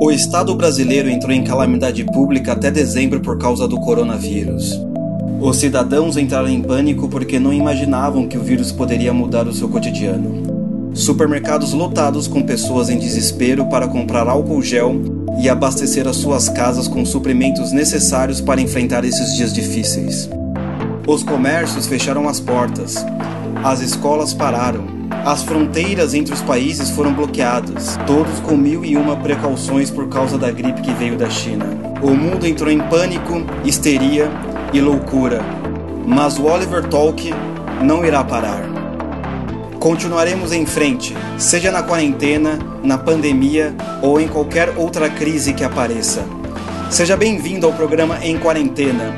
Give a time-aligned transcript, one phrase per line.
[0.00, 4.78] O Estado brasileiro entrou em calamidade pública até dezembro por causa do coronavírus.
[5.40, 9.68] Os cidadãos entraram em pânico porque não imaginavam que o vírus poderia mudar o seu
[9.68, 10.90] cotidiano.
[10.94, 15.00] Supermercados lotados com pessoas em desespero para comprar álcool gel
[15.40, 20.28] e abastecer as suas casas com suprimentos necessários para enfrentar esses dias difíceis.
[21.06, 23.04] Os comércios fecharam as portas,
[23.62, 24.84] as escolas pararam,
[25.24, 30.36] as fronteiras entre os países foram bloqueadas, todos com mil e uma precauções por causa
[30.36, 31.66] da gripe que veio da China.
[32.02, 34.30] O mundo entrou em pânico, histeria
[34.72, 35.40] e loucura,
[36.06, 37.32] mas o Oliver Talk
[37.82, 38.62] não irá parar.
[39.78, 46.24] Continuaremos em frente, seja na quarentena, na pandemia ou em qualquer outra crise que apareça.
[46.90, 49.14] Seja bem-vindo ao programa Em Quarentena,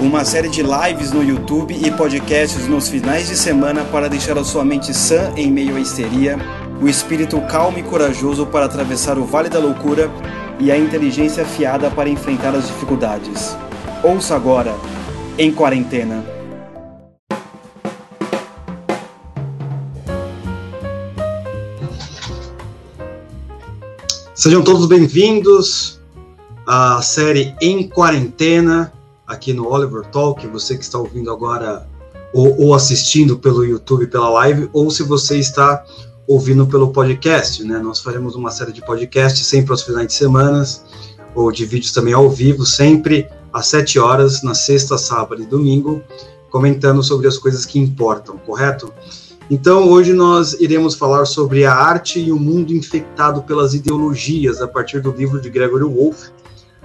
[0.00, 4.44] uma série de lives no YouTube e podcasts nos finais de semana para deixar a
[4.44, 6.38] sua mente sã em meio à histeria,
[6.80, 10.10] o espírito calmo e corajoso para atravessar o vale da loucura
[10.58, 13.54] e a inteligência afiada para enfrentar as dificuldades.
[14.02, 14.74] Ouça agora
[15.36, 16.24] em quarentena.
[24.34, 26.00] Sejam todos bem-vindos
[26.66, 28.90] à série Em Quarentena,
[29.30, 30.46] aqui no Oliver Talk.
[30.48, 31.88] Você que está ouvindo agora
[32.32, 35.84] ou, ou, assistindo pelo YouTube, pela live, ou se você está
[36.26, 37.78] ouvindo pelo podcast, né?
[37.78, 40.62] Nós faremos uma série de podcasts sempre aos finais de semana,
[41.34, 46.02] ou de vídeos também ao vivo, sempre às 7 horas, na sexta, sábado e domingo,
[46.50, 48.92] comentando sobre as coisas que importam, correto?
[49.50, 54.68] Então, hoje nós iremos falar sobre a arte e o mundo infectado pelas ideologias, a
[54.68, 56.30] partir do livro de Gregory Wolfe,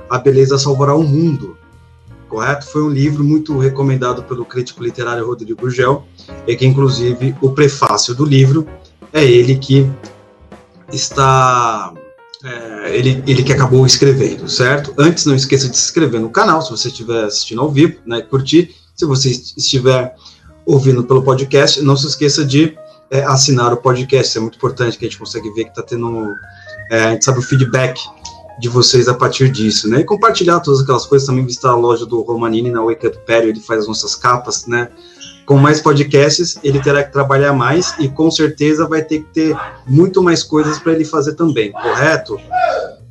[0.10, 1.56] A Beleza Salvará o Mundo.
[2.36, 2.66] Correto?
[2.66, 6.06] Foi um livro muito recomendado pelo crítico literário Rodrigo Gurgel,
[6.46, 8.68] e que, inclusive, o prefácio do livro
[9.14, 9.90] é ele que
[10.92, 11.94] está
[12.44, 14.94] é, ele, ele que acabou escrevendo, certo?
[14.98, 18.22] Antes, não esqueça de se inscrever no canal, se você estiver assistindo ao vivo, né,
[18.22, 18.76] curtir.
[18.94, 20.14] Se você estiver
[20.66, 22.78] ouvindo pelo podcast, não se esqueça de
[23.10, 26.34] é, assinar o podcast, é muito importante que a gente consegue ver que está tendo,
[26.92, 27.98] é, a gente sabe o feedback
[28.60, 30.00] de vocês a partir disso, né?
[30.00, 33.50] E compartilhar todas aquelas coisas, também visitar a loja do Romanini na Wake Up Perry,
[33.50, 34.90] ele faz as nossas capas, né?
[35.46, 39.58] com mais podcasts, ele terá que trabalhar mais e com certeza vai ter que ter
[39.86, 42.40] muito mais coisas para ele fazer também, correto?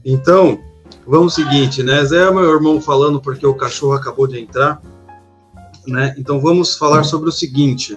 [0.05, 0.59] Então,
[1.07, 2.05] vamos ao seguinte, né?
[2.05, 4.83] Zé é meu irmão falando porque o cachorro acabou de entrar,
[5.87, 6.15] né?
[6.19, 7.97] Então vamos falar sobre o seguinte.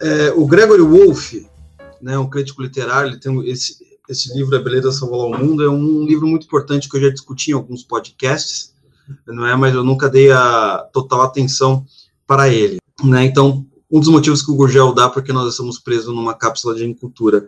[0.00, 1.48] É, o Gregory Wolfe,
[2.00, 3.76] né, um crítico literário, ele tem esse,
[4.10, 7.10] esse livro, A Beleza Salvar o Mundo, é um livro muito importante que eu já
[7.10, 8.74] discuti em alguns podcasts,
[9.26, 9.54] não é?
[9.54, 11.86] Mas eu nunca dei a total atenção
[12.26, 12.78] para ele.
[13.04, 13.24] Né?
[13.24, 16.92] Então, um dos motivos que o Gurgel dá porque nós estamos presos numa cápsula de
[16.94, 17.46] cultura.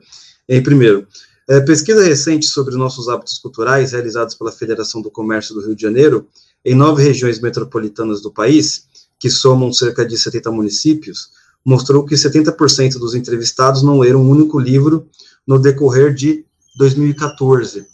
[0.48, 1.06] É, primeiro,
[1.48, 5.82] é, pesquisa recente sobre nossos hábitos culturais, realizadas pela Federação do Comércio do Rio de
[5.82, 6.28] Janeiro,
[6.64, 8.86] em nove regiões metropolitanas do país,
[9.18, 11.30] que somam cerca de 70 municípios,
[11.64, 15.08] mostrou que 70% dos entrevistados não leram um único livro
[15.46, 16.44] no decorrer de
[16.76, 17.86] 2014.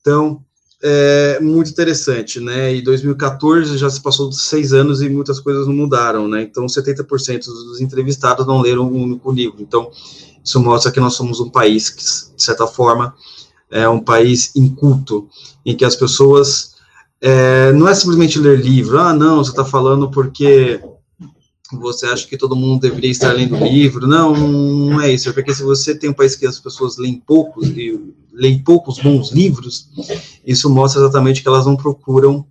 [0.00, 0.42] Então,
[0.82, 2.74] é muito interessante, né?
[2.74, 6.42] E 2014 já se passou seis anos e muitas coisas não mudaram, né?
[6.42, 9.62] Então, 70% dos entrevistados não leram um único livro.
[9.62, 9.90] Então,
[10.44, 12.02] isso mostra que nós somos um país que,
[12.36, 13.14] de certa forma,
[13.70, 15.26] é um país inculto,
[15.64, 16.74] em que as pessoas
[17.18, 18.98] é, não é simplesmente ler livro.
[18.98, 20.78] Ah, não, você está falando porque
[21.72, 24.06] você acha que todo mundo deveria estar lendo livro.
[24.06, 25.30] Não, não é isso.
[25.30, 27.98] É porque se você tem um país que as pessoas leem poucos e
[28.34, 29.88] leem poucos bons livros,
[30.44, 32.46] isso mostra exatamente que elas não procuram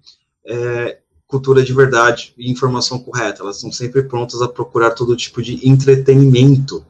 [0.46, 3.42] é, cultura de verdade e informação correta.
[3.42, 6.86] Elas estão sempre prontas a procurar todo tipo de entretenimento.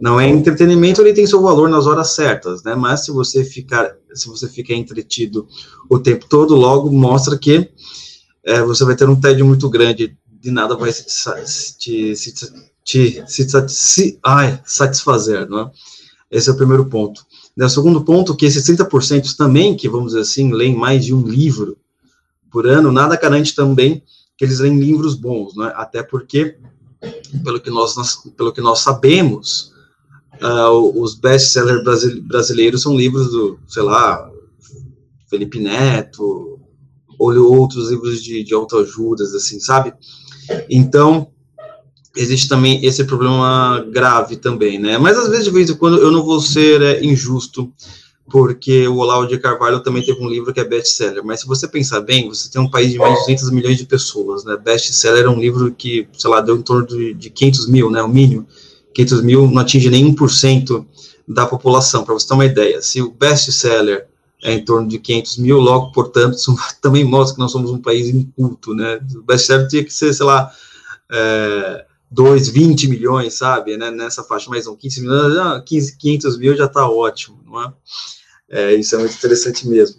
[0.00, 2.74] Não é entretenimento, ele tem seu valor nas horas certas, né?
[2.74, 5.46] Mas se você ficar, se você ficar entretido
[5.90, 7.70] o tempo todo, logo mostra que
[8.42, 12.14] é, você vai ter um tédio muito grande de nada vai te,
[12.84, 15.70] te, te ai, satisfazer, não é?
[16.30, 17.26] Esse é o primeiro ponto.
[17.58, 21.22] O segundo ponto, que esses 30% também, que vamos dizer assim, leem mais de um
[21.22, 21.78] livro
[22.50, 24.02] por ano, nada garante também
[24.36, 25.72] que eles leem livros bons, né?
[25.76, 26.58] Até porque,
[27.42, 27.94] pelo que nós,
[28.36, 29.72] pelo que nós sabemos,
[30.42, 31.82] uh, os best-sellers
[32.22, 34.30] brasileiros são livros do, sei lá,
[35.28, 36.60] Felipe Neto,
[37.18, 39.94] ou outros livros de, de autoajudas, assim, sabe?
[40.68, 41.32] Então,
[42.16, 44.98] existe também esse problema grave também, né?
[44.98, 47.72] Mas às vezes, de vez em quando, eu não vou ser é, injusto,
[48.28, 51.24] porque o Olavo de Carvalho também teve um livro que é best-seller.
[51.24, 53.84] Mas se você pensar bem, você tem um país de mais de 200 milhões de
[53.84, 54.56] pessoas, né?
[54.56, 58.02] Best-seller é um livro que, sei lá, deu em torno de, de 500 mil, né?
[58.02, 58.46] O mínimo.
[58.94, 60.84] 500 mil não atinge nem 1%
[61.28, 62.80] da população, para você ter uma ideia.
[62.82, 64.06] Se o best-seller
[64.42, 66.36] é em torno de 500 mil, logo, portanto,
[66.80, 69.00] também mostra que nós somos um país inculto, né?
[69.14, 70.50] O best-seller tinha que ser, sei lá,
[71.12, 71.84] é,
[72.16, 76.64] 2, 20 milhões, sabe, né, nessa faixa, mas não, 15 milhões, 15, 500 mil já
[76.64, 77.72] está ótimo, não é?
[78.48, 78.74] é?
[78.74, 79.98] Isso é muito interessante mesmo,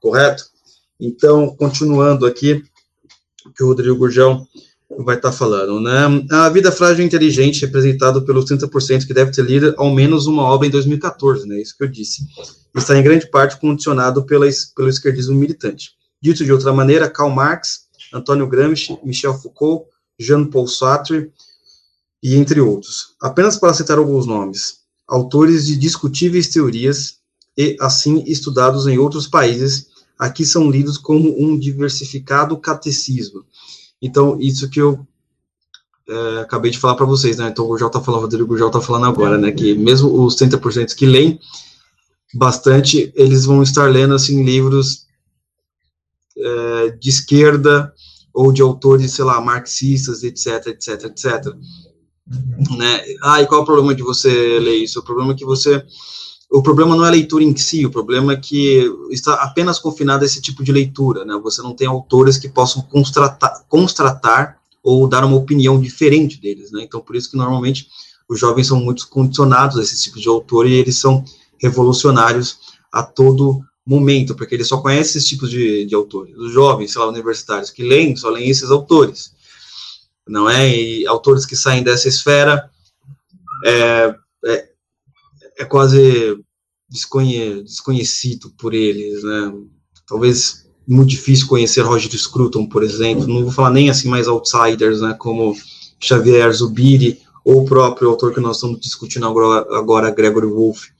[0.00, 0.44] correto?
[0.98, 2.64] Então, continuando aqui,
[3.54, 4.46] que o Rodrigo Gurgel
[5.00, 6.26] vai estar tá falando, né?
[6.30, 10.44] A vida frágil e inteligente, representado pelos 30% que deve ter lido ao menos uma
[10.44, 11.60] obra em 2014, né?
[11.60, 12.26] Isso que eu disse.
[12.74, 15.90] Está em grande parte condicionado pela, pelo esquerdismo militante.
[16.22, 19.86] Dito de outra maneira, Karl Marx, Antônio Gramsci, Michel Foucault,
[20.18, 21.30] Jean-Paul Sartre
[22.22, 23.14] e entre outros.
[23.20, 24.80] Apenas para citar alguns nomes.
[25.06, 27.16] Autores de discutíveis teorias
[27.56, 29.88] e, assim, estudados em outros países,
[30.18, 33.44] aqui são lidos como um diversificado catecismo
[34.00, 35.06] então, isso que eu
[36.08, 37.48] é, acabei de falar para vocês, né?
[37.48, 39.52] Então, o Gurgel está falando, o Rodrigo Gurgel está falando agora, né?
[39.52, 41.38] Que mesmo os 30% que leem
[42.32, 45.06] bastante, eles vão estar lendo, assim, livros
[46.36, 47.92] é, de esquerda
[48.32, 51.54] ou de autores, sei lá, marxistas, etc, etc, etc.
[52.76, 53.02] Né?
[53.22, 55.00] Ah, e qual é o problema de você ler isso?
[55.00, 55.84] O problema é que você
[56.50, 60.24] o problema não é a leitura em si, o problema é que está apenas confinado
[60.24, 61.38] a esse tipo de leitura, né?
[61.44, 66.82] Você não tem autores que possam constratar, constratar ou dar uma opinião diferente deles, né?
[66.82, 67.86] Então, por isso que normalmente
[68.28, 71.24] os jovens são muito condicionados a esse tipo de autor e eles são
[71.56, 72.58] revolucionários
[72.92, 76.36] a todo momento, porque eles só conhecem esses tipos de, de autores.
[76.36, 79.32] Os jovens, sei lá, universitários que leem, só leem esses autores,
[80.30, 80.68] não é?
[80.68, 82.70] E autores que saem dessa esfera
[83.64, 84.14] é,
[84.46, 84.68] é,
[85.58, 86.38] é quase
[86.88, 89.52] desconhe desconhecido por eles, né?
[90.06, 93.26] Talvez muito difícil conhecer Roger Scruton, por exemplo.
[93.26, 95.14] Não vou falar nem assim mais outsiders, né?
[95.18, 95.56] Como
[96.00, 100.90] Xavier Zubiri ou o próprio autor que nós estamos discutindo agora, agora Gregory Wolfe.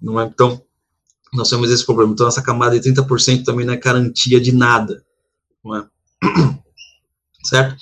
[0.00, 0.24] Não é?
[0.24, 0.62] Então,
[1.32, 2.12] nós temos esse problema.
[2.12, 5.02] Então, essa camada de 30% também não é garantia de nada.
[5.64, 5.86] Não é?
[7.44, 7.76] Certo?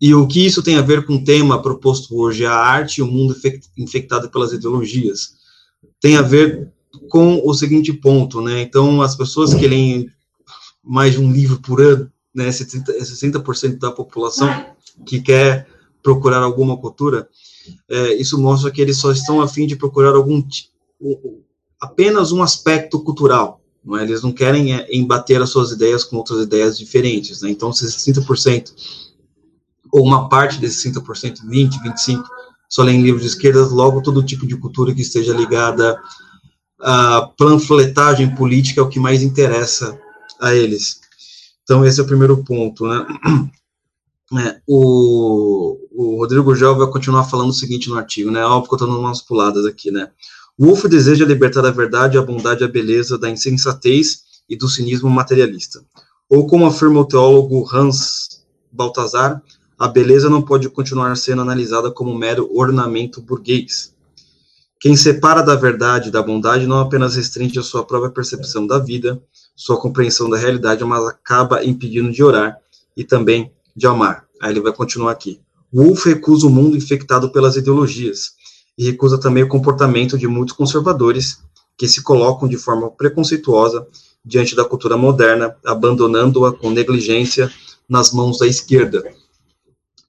[0.00, 3.02] E o que isso tem a ver com o tema proposto hoje, a arte e
[3.02, 3.34] o mundo
[3.76, 5.36] infectado pelas ideologias?
[6.00, 6.72] tem a ver
[7.08, 8.62] com o seguinte ponto, né?
[8.62, 10.10] Então, as pessoas que leem
[10.82, 13.42] mais de um livro por ano, né, 60%, 60
[13.78, 14.48] da população
[15.04, 15.66] que quer
[16.02, 17.28] procurar alguma cultura,
[17.88, 20.42] é, isso mostra que eles só estão a fim de procurar algum
[21.80, 24.04] apenas um aspecto cultural, não é?
[24.04, 27.50] Eles não querem é, embater as suas ideias com outras ideias diferentes, né?
[27.50, 28.72] Então, se 60%
[29.96, 32.28] ou uma parte desses 60%, 20, 25
[32.68, 35.98] só leem livros de esquerda, logo todo tipo de cultura que esteja ligada
[36.78, 39.98] à panfletagem política é o que mais interessa
[40.38, 41.00] a eles.
[41.62, 43.06] Então, esse é o primeiro ponto, né?
[44.44, 48.44] É, o, o Rodrigo Gel vai continuar falando o seguinte no artigo, né?
[48.44, 50.10] Óbvio que eu estou dando umas puladas aqui, né?
[50.58, 55.80] Wolff deseja libertar a verdade, a bondade a beleza da insensatez e do cinismo materialista.
[56.28, 59.40] Ou como afirma o teólogo Hans Baltazar,
[59.78, 63.94] a beleza não pode continuar sendo analisada como mero ornamento burguês.
[64.80, 68.78] Quem separa da verdade e da bondade não apenas restringe a sua própria percepção da
[68.78, 69.20] vida,
[69.54, 72.56] sua compreensão da realidade, mas acaba impedindo de orar
[72.96, 74.24] e também de amar.
[74.40, 75.40] Aí ele vai continuar aqui.
[75.72, 78.32] Wolff recusa o mundo infectado pelas ideologias
[78.78, 81.40] e recusa também o comportamento de muitos conservadores
[81.76, 83.86] que se colocam de forma preconceituosa
[84.24, 87.50] diante da cultura moderna, abandonando-a com negligência
[87.88, 89.04] nas mãos da esquerda,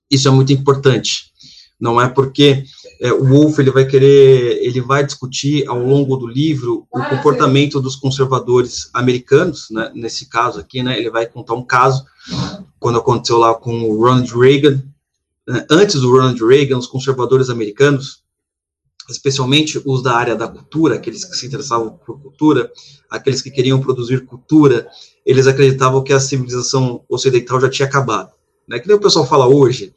[0.10, 1.32] isso é muito importante.
[1.80, 2.64] Não é porque
[3.00, 7.80] é, o Wolff ele vai querer, ele vai discutir ao longo do livro o comportamento
[7.80, 12.04] dos conservadores americanos, né, nesse caso aqui, né, ele vai contar um caso
[12.80, 14.84] quando aconteceu lá com o Ronald Reagan.
[15.48, 18.24] Né, antes do Ronald Reagan, os conservadores americanos,
[19.08, 22.72] especialmente os da área da cultura, aqueles que se interessavam por cultura,
[23.10, 24.88] aqueles que queriam produzir cultura,
[25.24, 28.32] eles acreditavam que a civilização ocidental já tinha acabado.
[28.68, 28.80] Né?
[28.80, 29.94] Que nem o pessoal fala hoje,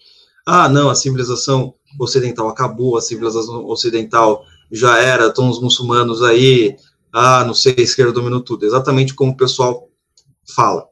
[0.46, 6.76] ah, não, a civilização ocidental acabou, a civilização ocidental já era, estão os muçulmanos aí,
[7.12, 9.88] ah, não sei, a esquerda dominou tudo, exatamente como o pessoal
[10.54, 10.86] fala.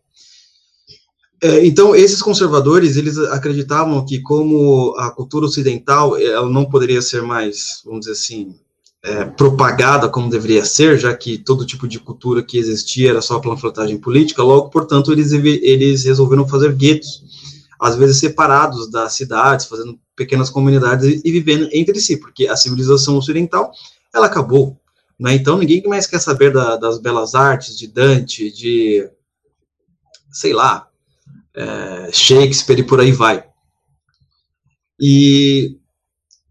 [1.41, 7.23] É, então, esses conservadores, eles acreditavam que como a cultura ocidental, ela não poderia ser
[7.23, 8.57] mais, vamos dizer assim,
[9.05, 13.39] é, propagada como deveria ser, já que todo tipo de cultura que existia era só
[13.39, 17.23] panfletagem política, logo, portanto, eles, eles resolveram fazer guetos
[17.79, 23.17] às vezes separados das cidades, fazendo pequenas comunidades e vivendo entre si, porque a civilização
[23.17, 23.73] ocidental,
[24.13, 24.77] ela acabou,
[25.19, 25.35] né?
[25.35, 29.09] Então ninguém mais quer saber da, das belas artes, de Dante, de,
[30.33, 30.89] sei lá,
[31.55, 33.45] é, Shakespeare e por aí vai.
[35.01, 35.79] E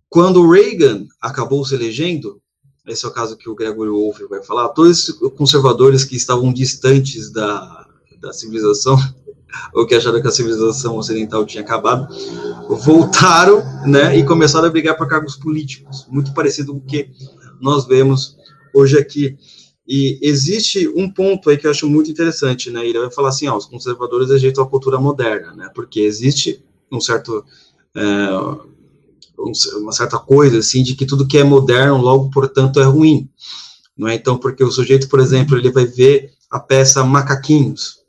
[0.09, 2.41] quando Reagan acabou se elegendo,
[2.87, 6.53] esse é o caso que o Gregory Wolff vai falar, todos os conservadores que estavam
[6.53, 7.85] distantes da,
[8.19, 8.97] da civilização,
[9.73, 12.07] ou que acharam que a civilização ocidental tinha acabado,
[12.67, 17.09] voltaram, né, e começaram a brigar por cargos políticos, muito parecido com o que
[17.59, 18.37] nós vemos
[18.73, 19.37] hoje aqui.
[19.87, 23.47] E existe um ponto aí que eu acho muito interessante, né, ele vai falar assim,
[23.47, 27.43] ó, os conservadores rejeitam a cultura moderna, né, porque existe um certo...
[27.95, 28.77] É,
[29.77, 33.29] uma certa coisa assim de que tudo que é moderno logo portanto é ruim
[33.95, 34.15] não é?
[34.15, 37.99] Então porque o sujeito por exemplo ele vai ver a peça macaquinhos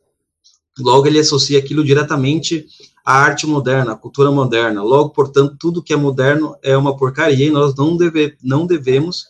[0.83, 2.67] logo ele associa aquilo diretamente
[3.05, 7.47] à arte moderna à cultura moderna logo portanto tudo que é moderno é uma porcaria
[7.47, 9.25] e nós não deve, não devemos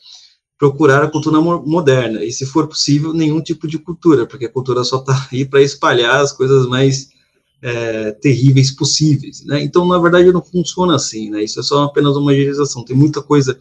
[0.59, 4.83] procurar a cultura moderna e se for possível nenhum tipo de cultura porque a cultura
[4.85, 7.09] só está aí para espalhar as coisas mais
[7.61, 9.63] é, terríveis possíveis, né?
[9.63, 11.43] Então, na verdade, não funciona assim, né?
[11.43, 12.85] Isso é só apenas uma generalização.
[12.85, 13.59] Tem muita coisa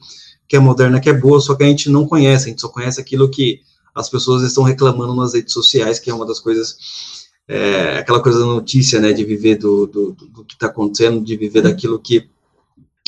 [0.48, 2.70] que é moderna, que é boa, só que a gente não conhece, a gente só
[2.70, 3.62] conhece aquilo que
[3.94, 6.78] as pessoas estão reclamando nas redes sociais, que é uma das coisas,
[7.48, 9.14] é, aquela coisa da notícia, né?
[9.14, 12.28] De viver do, do, do que está acontecendo, de viver daquilo que,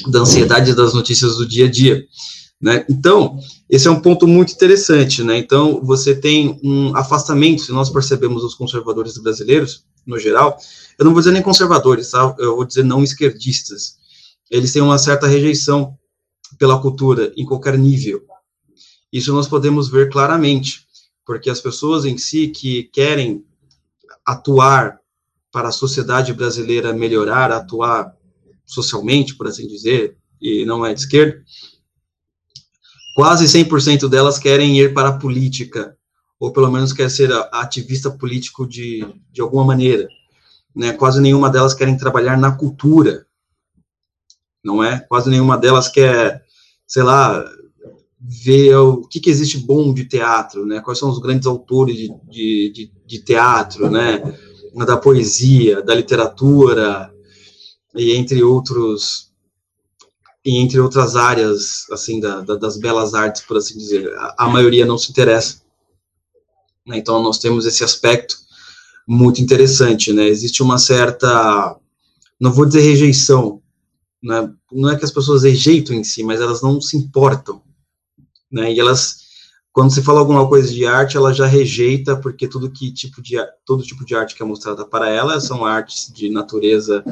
[0.08, 2.06] da ansiedade das notícias do dia a dia.
[2.62, 2.86] Né?
[2.90, 5.24] Então, esse é um ponto muito interessante.
[5.24, 5.38] Né?
[5.38, 10.58] Então, você tem um afastamento, se nós percebemos os conservadores brasileiros, no geral,
[10.98, 12.36] eu não vou dizer nem conservadores, tá?
[12.40, 13.98] eu vou dizer não esquerdistas.
[14.50, 15.98] Eles têm uma certa rejeição
[16.58, 18.24] pela cultura em qualquer nível.
[19.12, 20.86] Isso nós podemos ver claramente,
[21.26, 23.44] porque as pessoas em si que querem
[24.32, 25.00] atuar
[25.52, 28.14] para a sociedade brasileira melhorar, atuar
[28.66, 31.42] socialmente, por assim dizer, e não é de esquerda,
[33.16, 35.98] quase 100% delas querem ir para a política,
[36.40, 40.08] ou pelo menos quer ser ativista político de, de alguma maneira.
[40.76, 40.94] Né?
[40.94, 43.26] Quase nenhuma delas querem trabalhar na cultura,
[44.64, 45.00] não é?
[45.00, 46.46] Quase nenhuma delas quer,
[46.86, 47.44] sei lá,
[48.20, 50.82] ver o que, que existe bom de teatro, né?
[50.82, 54.22] Quais são os grandes autores de, de, de, de teatro, né?
[54.86, 57.12] Da poesia, da literatura,
[57.96, 59.30] e entre outros
[60.46, 64.50] e entre outras áreas, assim, da, da, das belas artes, por assim dizer, a, a
[64.50, 65.62] maioria não se interessa.
[66.88, 66.98] Né?
[66.98, 68.38] Então, nós temos esse aspecto
[69.08, 70.28] muito interessante, né?
[70.28, 71.76] Existe uma certa,
[72.40, 73.62] não vou dizer rejeição,
[74.24, 74.50] né?
[74.72, 77.62] não é que as pessoas rejeitam em si, mas elas não se importam,
[78.52, 78.72] né?
[78.72, 79.20] E elas,
[79.72, 83.36] quando se fala alguma coisa de arte, ela já rejeita, porque tudo que tipo de,
[83.66, 87.04] todo tipo de arte que é mostrada para ela são artes de natureza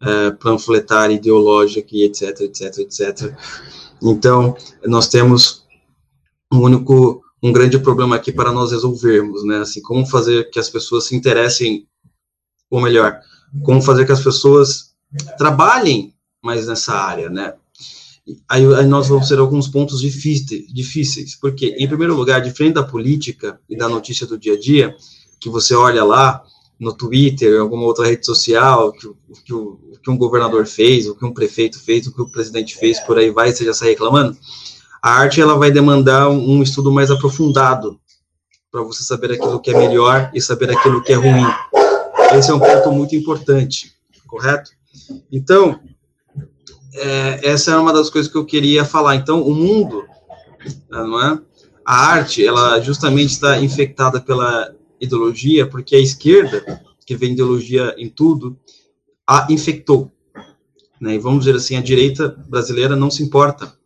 [0.00, 3.34] é, panfletária, ideológica e etc, etc, etc.
[4.02, 5.64] Então, nós temos
[6.52, 9.58] um único, um grande problema aqui para nós resolvermos, né?
[9.58, 11.86] Assim, como fazer que as pessoas se interessem,
[12.70, 13.18] ou melhor,
[13.64, 14.94] como fazer que as pessoas
[15.38, 17.54] trabalhem mais nessa área, né?
[18.48, 23.60] Aí, aí, nós vamos ter alguns pontos difíceis, porque, em primeiro lugar, diferente da política
[23.68, 24.94] e da notícia do dia a dia,
[25.38, 26.42] que você olha lá
[26.80, 29.08] no Twitter, alguma outra rede social, que,
[29.44, 32.76] que o que um governador fez, o que um prefeito fez, o que o presidente
[32.76, 34.36] fez, por aí vai, você já está reclamando,
[35.02, 37.98] a arte ela vai demandar um estudo mais aprofundado
[38.70, 41.46] para você saber aquilo que é melhor e saber aquilo que é ruim.
[42.36, 43.92] Esse é um ponto muito importante,
[44.26, 44.70] correto?
[45.32, 45.80] Então,
[46.94, 49.16] é, essa é uma das coisas que eu queria falar.
[49.16, 50.04] Então, o mundo,
[50.88, 51.40] não é?
[51.84, 58.08] A arte, ela justamente está infectada pela ideologia, porque a esquerda, que vê ideologia em
[58.08, 58.58] tudo,
[59.26, 60.10] a infectou.
[61.00, 61.16] Né?
[61.16, 63.76] E vamos dizer assim, a direita brasileira não se importa.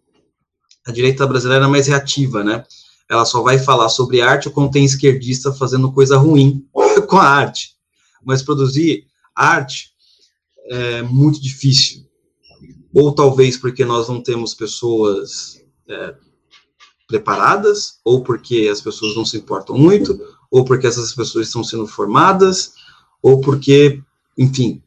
[0.87, 2.65] A direita brasileira é mais reativa, né?
[3.11, 6.65] Ela só vai falar sobre arte quando tem esquerdista fazendo coisa ruim
[7.09, 7.73] com a arte.
[8.23, 9.93] Mas produzir arte
[10.67, 12.08] é muito difícil.
[12.95, 16.15] Ou talvez porque nós não temos pessoas é,
[17.07, 20.19] preparadas, ou porque as pessoas não se importam muito,
[20.51, 22.75] ou porque essas pessoas estão sendo formadas,
[23.23, 24.03] ou porque,
[24.37, 24.83] enfim,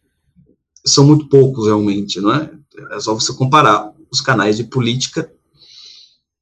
[0.85, 2.51] são muito poucos realmente, não é?
[2.91, 5.31] É só você comparar os canais de política,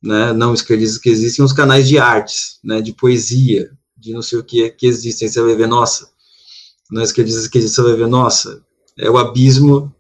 [0.02, 4.40] né, não esquerdistas que existem, os canais de artes, né, de poesia, de não sei
[4.40, 6.10] o que que existem, você vai ver, nossa,
[6.90, 8.64] não esquerdistas que existem, você vai ver, nossa,
[8.98, 9.94] é o abismo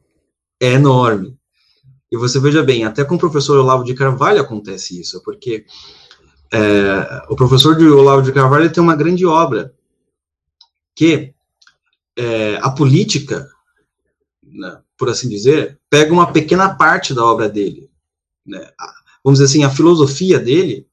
[0.59, 1.38] é enorme.
[2.11, 5.65] E você veja bem, até com o professor Olavo de Carvalho acontece isso, porque
[6.51, 9.73] é, o professor de Olavo de Carvalho tem uma grande obra,
[10.95, 11.33] que
[12.17, 13.47] é, a política
[14.51, 17.89] né, por assim dizer, pega uma pequena parte da obra dele.
[18.45, 18.69] Né?
[19.23, 20.85] Vamos dizer assim, a filosofia dele,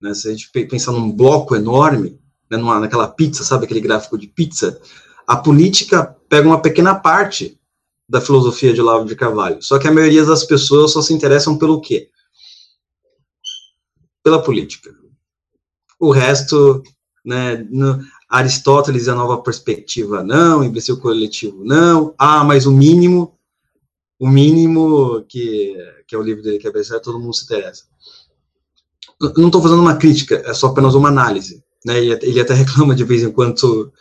[0.00, 2.20] né, se a gente pensar num bloco enorme,
[2.50, 4.80] né, numa, naquela pizza, sabe aquele gráfico de pizza,
[5.26, 7.60] a política pega uma pequena parte
[8.12, 9.62] da filosofia de Olavo de Carvalho.
[9.62, 12.10] Só que a maioria das pessoas só se interessam pelo quê?
[14.22, 14.94] pela política.
[15.98, 16.82] O resto,
[17.24, 23.36] né, no, Aristóteles e a nova perspectiva, não, imbecil coletivo, não, ah, mas o mínimo,
[24.18, 25.76] o mínimo que,
[26.06, 27.84] que é o livro dele, que é best todo mundo se interessa.
[29.36, 33.04] Não estou fazendo uma crítica, é só apenas uma análise, né, ele até reclama de
[33.04, 33.92] vez em quando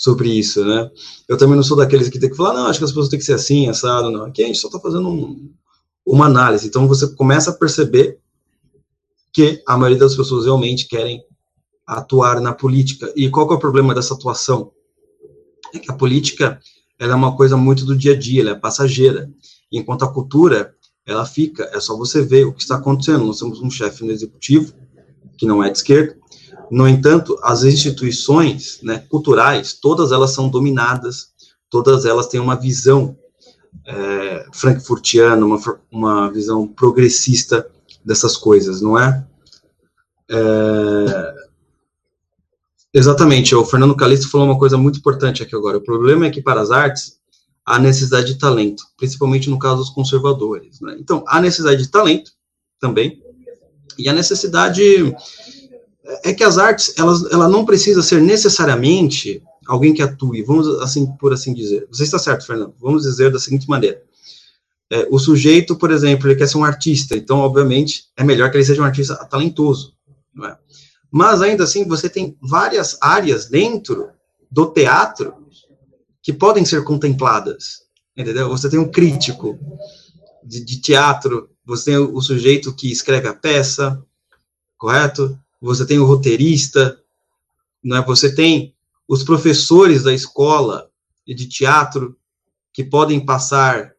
[0.00, 0.90] sobre isso, né,
[1.28, 3.18] eu também não sou daqueles que tem que falar, não, acho que as pessoas têm
[3.18, 5.52] que ser assim, assado, não, aqui a gente só está fazendo um,
[6.06, 8.18] uma análise, então você começa a perceber
[9.32, 11.22] que a maioria das pessoas realmente querem
[11.86, 13.12] atuar na política.
[13.16, 14.72] E qual é o problema dessa atuação?
[15.74, 16.60] É que a política
[16.98, 19.30] ela é uma coisa muito do dia a dia, ela é passageira.
[19.72, 20.74] Enquanto a cultura,
[21.06, 23.24] ela fica, é só você ver o que está acontecendo.
[23.24, 24.74] Nós temos um chefe no executivo,
[25.38, 26.18] que não é de esquerda.
[26.70, 31.30] No entanto, as instituições né, culturais, todas elas são dominadas,
[31.68, 33.16] todas elas têm uma visão
[33.84, 35.58] é, frankfurtiana, uma,
[35.90, 37.68] uma visão progressista
[38.04, 39.26] dessas coisas, não é?
[40.30, 41.34] é?
[42.92, 45.78] Exatamente, o Fernando Calixto falou uma coisa muito importante aqui agora.
[45.78, 47.18] O problema é que para as artes
[47.64, 50.80] há necessidade de talento, principalmente no caso dos conservadores.
[50.80, 50.96] Né?
[50.98, 52.32] Então, há necessidade de talento
[52.80, 53.22] também,
[53.96, 54.82] e a necessidade
[56.24, 61.06] é que as artes, elas, ela não precisa ser necessariamente alguém que atue, vamos assim,
[61.18, 61.86] por assim dizer.
[61.90, 64.02] Você está certo, Fernando, vamos dizer da seguinte maneira.
[64.90, 68.56] É, o sujeito, por exemplo, ele quer ser um artista, então, obviamente, é melhor que
[68.56, 69.94] ele seja um artista talentoso,
[70.34, 70.58] não é?
[71.10, 74.08] Mas, ainda assim, você tem várias áreas dentro
[74.50, 75.34] do teatro
[76.22, 77.82] que podem ser contempladas,
[78.16, 78.48] entendeu?
[78.48, 79.58] Você tem um crítico
[80.44, 84.02] de, de teatro, você tem o, o sujeito que escreve a peça,
[84.76, 85.38] correto?
[85.60, 86.98] Você tem o roteirista,
[87.82, 88.04] não é?
[88.04, 88.74] Você tem
[89.06, 90.90] os professores da escola
[91.26, 92.16] de teatro
[92.72, 93.92] que podem passar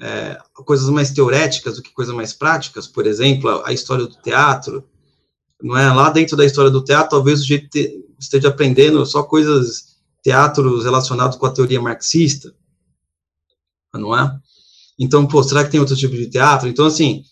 [0.00, 4.84] é, coisas mais teoréticas do que coisas mais práticas, por exemplo, a, história do teatro,
[5.62, 5.92] não é?
[5.92, 10.84] Lá dentro da história do teatro, talvez o jeito te, esteja aprendendo só coisas, teatros
[10.84, 12.54] relacionados com a teoria marxista,
[13.94, 14.38] não é?
[14.98, 16.68] Então, pô, será que tem outro tipo de teatro?
[16.68, 17.24] Então, assim,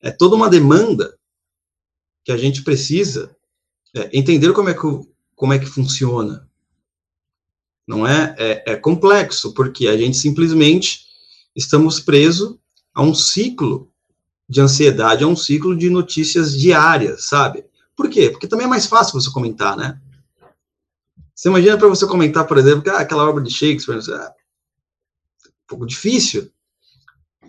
[0.00, 1.17] é toda uma demanda
[2.28, 3.34] que a gente precisa
[3.96, 4.80] é, entender como é que,
[5.34, 6.46] como é que funciona,
[7.86, 8.34] não é?
[8.36, 8.72] é?
[8.72, 11.06] É complexo, porque a gente simplesmente
[11.56, 12.58] estamos presos
[12.92, 13.90] a um ciclo
[14.46, 17.64] de ansiedade, a um ciclo de notícias diárias, sabe?
[17.96, 18.28] Por quê?
[18.28, 19.98] Porque também é mais fácil você comentar, né?
[21.34, 24.34] Você imagina para você comentar, por exemplo, que ah, aquela obra de Shakespeare, ah,
[25.46, 26.52] um pouco difícil.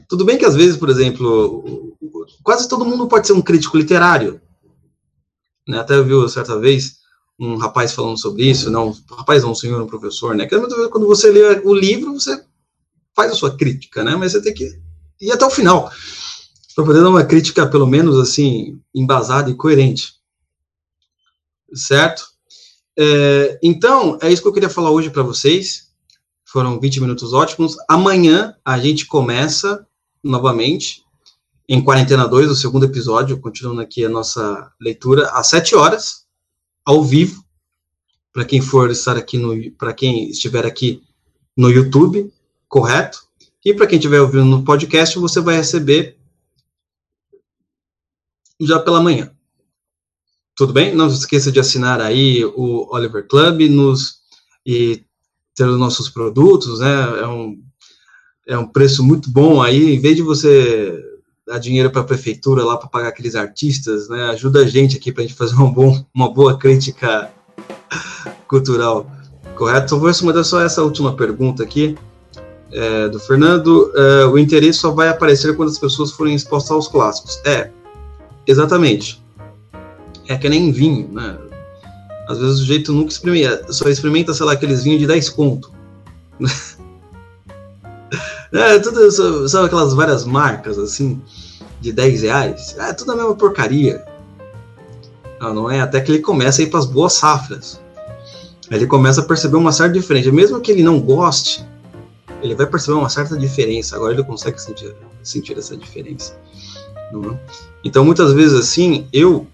[0.07, 1.97] Tudo bem que às vezes, por exemplo,
[2.41, 4.41] quase todo mundo pode ser um crítico literário.
[5.69, 5.79] Né?
[5.79, 6.97] Até viu certa vez
[7.39, 10.47] um rapaz falando sobre isso, não, um rapaz não, um senhor, um professor, né?
[10.47, 12.43] Que quando você lê o livro, você
[13.15, 14.15] faz a sua crítica, né?
[14.15, 14.77] Mas você tem que
[15.21, 15.91] ir até o final
[16.75, 20.15] para poder dar uma crítica, pelo menos assim, embasada e coerente.
[21.73, 22.23] Certo?
[22.97, 25.89] É, então, é isso que eu queria falar hoje para vocês.
[26.45, 27.77] Foram 20 minutos ótimos.
[27.87, 29.85] Amanhã a gente começa
[30.23, 31.03] novamente
[31.71, 36.25] em Quarentena 2, o segundo episódio, continuando aqui a nossa leitura, às 7 horas,
[36.83, 37.45] ao vivo,
[38.33, 41.03] para quem for estar aqui no, para quem estiver aqui
[41.55, 42.33] no YouTube,
[42.67, 43.23] correto?
[43.63, 46.17] E para quem estiver ouvindo no podcast, você vai receber
[48.59, 49.31] já pela manhã.
[50.55, 50.95] Tudo bem?
[50.95, 54.21] Não se esqueça de assinar aí o Oliver Club nos,
[54.65, 55.05] e
[55.53, 57.19] ter os nossos produtos, né?
[57.19, 57.63] É um,
[58.47, 59.93] é um preço muito bom aí.
[59.93, 61.08] Em vez de você
[61.49, 64.25] dar dinheiro para a prefeitura lá para pagar aqueles artistas, né?
[64.25, 67.31] Ajuda a gente aqui para a gente fazer um bom, uma boa crítica
[68.47, 69.09] cultural,
[69.55, 69.95] correto?
[69.95, 71.97] Eu vou responder só essa última pergunta aqui
[72.71, 76.87] é, do Fernando, é, o interesse só vai aparecer quando as pessoas forem expostas aos
[76.87, 77.41] clássicos.
[77.45, 77.71] É,
[78.45, 79.23] exatamente.
[80.27, 81.37] É que nem vinho, né?
[82.27, 85.71] Às vezes o jeito nunca experimenta, só experimenta, sei lá, aqueles vinhos de 10 conto.
[88.53, 91.19] é, tudo, sabe aquelas várias marcas, assim,
[91.79, 92.75] de 10 reais?
[92.77, 94.03] É tudo a mesma porcaria.
[95.39, 95.79] Não, não é?
[95.79, 97.79] Até que ele começa a ir para as boas safras.
[98.69, 100.31] Ele começa a perceber uma certa diferença.
[100.31, 101.65] Mesmo que ele não goste,
[102.41, 103.95] ele vai perceber uma certa diferença.
[103.95, 106.37] Agora ele consegue sentir, sentir essa diferença.
[107.11, 107.37] É?
[107.83, 109.47] Então, muitas vezes, assim, eu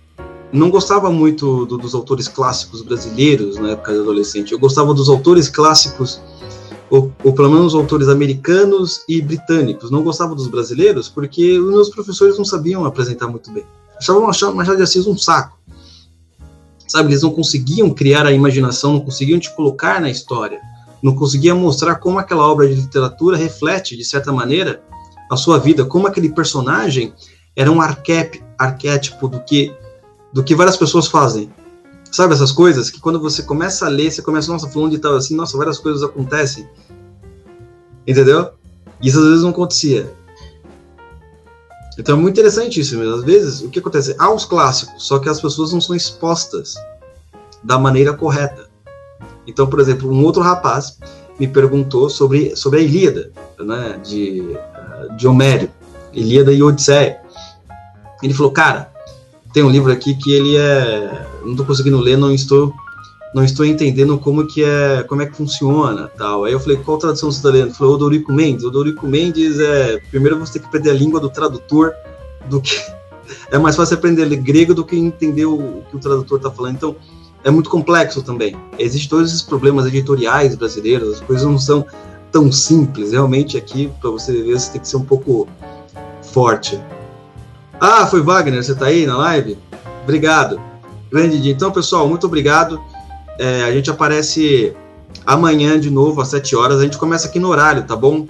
[0.51, 4.51] não gostava muito do, dos autores clássicos brasileiros na época de adolescente.
[4.51, 6.21] Eu gostava dos autores clássicos,
[6.89, 9.91] ou, ou pelo menos os autores americanos e britânicos.
[9.91, 13.63] Não gostava dos brasileiros porque os meus professores não sabiam apresentar muito bem.
[13.97, 15.57] Achavam Machado de Assis um saco.
[16.87, 20.59] Sabe, eles não conseguiam criar a imaginação, não conseguiam te colocar na história
[21.05, 24.81] não conseguia mostrar como aquela obra de literatura reflete, de certa maneira,
[25.31, 27.13] a sua vida, como aquele personagem
[27.55, 29.71] era um arquétipo do que
[30.33, 31.49] do que várias pessoas fazem.
[32.15, 35.17] Sabe essas coisas que quando você começa a ler, você começa, nossa, falando de tal
[35.17, 36.65] assim, nossa, várias coisas acontecem.
[38.07, 38.51] Entendeu?
[39.01, 40.09] Isso às vezes não acontecia.
[41.99, 43.15] Então é muito interessante isso mesmo.
[43.15, 44.15] Às vezes, o que acontece?
[44.17, 46.75] Há os clássicos, só que as pessoas não são expostas
[47.61, 48.69] da maneira correta.
[49.45, 50.97] Então, por exemplo, um outro rapaz
[51.37, 54.57] me perguntou sobre, sobre a Ilíada, né, de,
[55.17, 55.69] de Homero,
[56.13, 57.19] Ilíada e Odisseia.
[58.23, 58.89] Ele falou, cara,
[59.51, 62.73] tem um livro aqui que ele é, não estou conseguindo ler, não estou
[63.35, 66.45] não estou entendendo como que é, como é que funciona, tal.
[66.45, 67.65] Aí eu falei, qual tradução você está lendo?
[67.65, 68.63] Ele falou, Odorico Mendes.
[68.63, 71.93] Odorico Mendes é, primeiro você tem que aprender a língua do tradutor,
[72.49, 72.79] do que
[73.51, 76.75] é mais fácil aprender grego do que entender o que o tradutor está falando.
[76.75, 76.95] Então,
[77.43, 78.55] é muito complexo também.
[78.79, 81.85] Existem todos esses problemas editoriais brasileiros, as coisas não são
[82.31, 83.11] tão simples.
[83.11, 85.45] Realmente aqui, para você ver, você tem que ser um pouco
[86.21, 86.79] forte.
[87.81, 89.57] Ah, foi Wagner, você está aí na live?
[90.03, 90.59] Obrigado.
[91.11, 91.51] Grande dia.
[91.51, 92.81] Então, pessoal, muito obrigado.
[93.39, 94.75] É, a gente aparece
[95.25, 96.79] amanhã de novo, às 7 horas.
[96.79, 98.27] A gente começa aqui no horário, tá bom?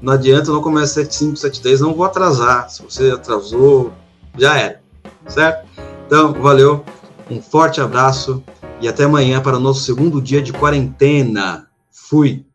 [0.00, 2.70] Não adianta, não começa às 7, 5, 7, 10, não vou atrasar.
[2.70, 3.92] Se você atrasou,
[4.36, 4.80] já era,
[5.26, 5.68] certo?
[6.06, 6.84] Então, valeu,
[7.30, 8.42] um forte abraço
[8.80, 11.66] e até amanhã para o nosso segundo dia de quarentena.
[11.90, 12.47] Fui!